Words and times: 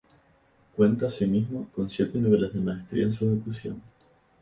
Cuenta 0.75 1.05
asimismo, 1.05 1.67
con 1.75 1.87
siete 1.87 2.17
niveles 2.17 2.51
de 2.55 2.59
maestría 2.59 3.03
en 3.05 3.13
su 3.13 3.27
ejecución. 3.31 3.79